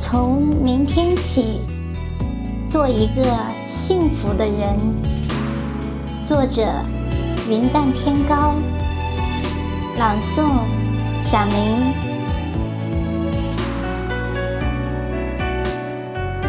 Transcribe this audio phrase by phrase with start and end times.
[0.00, 1.60] 从明天起，
[2.70, 3.22] 做一个
[3.66, 4.78] 幸福的人。
[6.26, 6.62] 作者：
[7.50, 8.54] 云淡天高。
[9.98, 10.52] 朗诵：
[11.20, 11.92] 小明。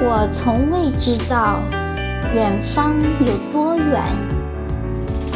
[0.00, 1.58] 我从未知道
[2.34, 4.02] 远方有多远，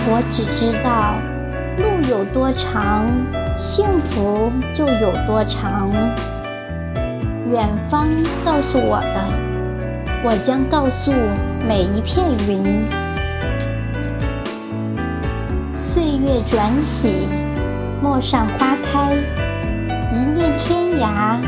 [0.06, 1.15] 我只知道
[1.79, 3.06] 路有多长，
[3.56, 5.90] 幸福就有多长。
[7.51, 8.09] 远方
[8.45, 9.24] 告诉我的，
[10.23, 11.12] 我将告诉
[11.66, 12.87] 每一片云。
[15.74, 17.28] 岁月转徙，
[18.01, 19.12] 陌上花开，
[20.12, 21.38] 一念天涯，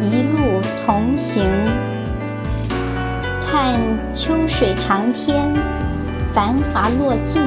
[0.00, 1.44] 一路同行。
[3.40, 3.74] 看
[4.12, 5.52] 秋水长天，
[6.32, 7.42] 繁华落尽，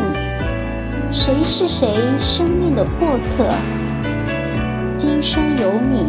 [1.11, 3.45] 谁是谁生命的过客？
[4.97, 6.07] 今生有你。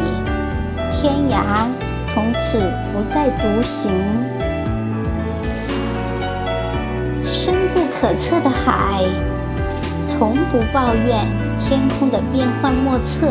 [1.07, 1.69] 天涯
[2.09, 2.59] 从此
[2.93, 3.93] 不再独行，
[7.23, 9.05] 深不可测的海，
[10.05, 11.25] 从不抱怨
[11.61, 13.29] 天空的变幻莫测；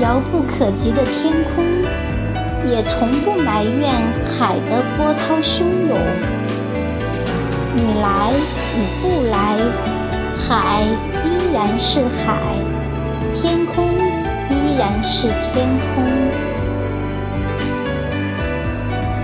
[0.00, 1.62] 遥不可及的天空，
[2.64, 3.92] 也从不埋怨
[4.24, 5.98] 海的波涛汹涌。
[7.76, 8.32] 你来
[8.78, 9.58] 与不来，
[10.48, 10.84] 海
[11.22, 12.38] 依然是海，
[13.36, 13.97] 天空。
[14.78, 16.04] 依然是天空，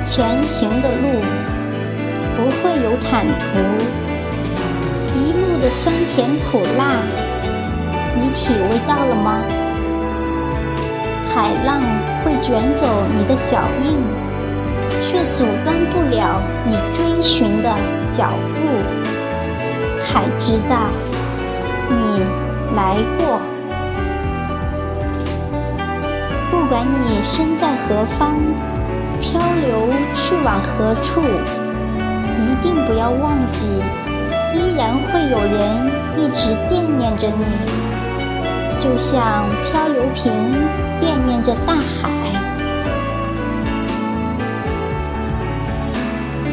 [0.04, 1.22] 前行的路
[2.36, 3.60] 不会有坦途，
[5.14, 6.96] 一路的酸甜苦辣，
[8.16, 9.38] 你体味到了吗？
[11.32, 11.80] 海浪
[12.24, 13.96] 会卷走你的脚印，
[15.00, 17.70] 却阻断不了你追寻的
[18.12, 18.58] 脚步。
[20.02, 20.88] 海知道
[21.88, 22.24] 你
[22.74, 23.53] 来过。
[26.64, 28.36] 不管你身在何方，
[29.20, 31.20] 漂流去往何处，
[32.38, 33.68] 一定不要忘记，
[34.54, 37.44] 依然会有人一直惦念着你，
[38.78, 40.32] 就像漂流瓶
[41.00, 42.10] 惦念着大海。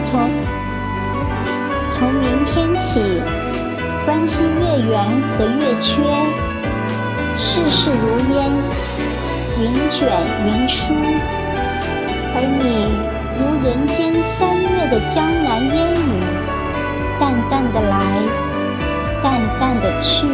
[0.04, 0.30] 从
[1.90, 3.00] 从明天起，
[4.04, 5.06] 关心月圆
[5.38, 6.02] 和月缺，
[7.38, 8.52] 世事如烟。
[9.60, 10.08] 云卷
[10.46, 10.94] 云舒，
[12.34, 12.64] 而你
[13.38, 16.24] 如人间三月的江南烟雨，
[17.20, 17.94] 淡淡的来，
[19.22, 20.26] 淡淡的去，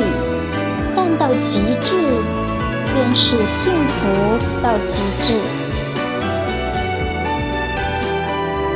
[0.95, 1.95] 淡到极致，
[2.94, 5.34] 便是幸福到极致。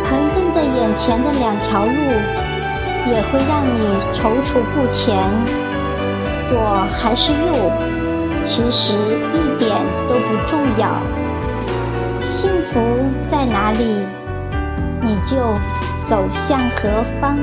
[0.09, 1.91] 横亘在眼前的两条路，
[3.08, 3.72] 也会让你
[4.13, 5.16] 踌躇不前，
[6.50, 6.59] 左
[6.91, 7.72] 还是右？
[8.44, 9.72] 其实一点
[10.09, 11.00] 都不重要，
[12.24, 12.79] 幸福
[13.22, 14.06] 在哪里，
[15.02, 15.38] 你就
[16.09, 17.38] 走向何方。